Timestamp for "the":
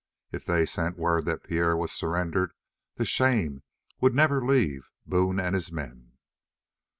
2.95-3.05